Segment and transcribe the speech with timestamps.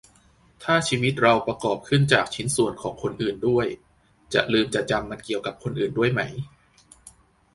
[0.63, 3.67] ถ้าชีวิตเราประกอบขึ้นจากชิ้นส่วนของคนอื่นด้วย
[4.33, 6.21] จะลืมจะจำมันเกี่ยวกับคนอื่นด้วยไหม